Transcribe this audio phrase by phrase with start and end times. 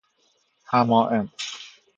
[0.73, 1.29] حمائم